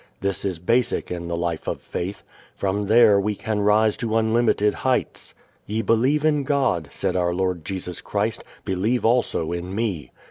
[0.21, 2.23] This is basic in the life of faith.
[2.55, 5.35] From there we can rise to unlimited heights.
[5.67, 10.11] "Ye believe in God," said our Lord Jesus Christ, "believe also in me."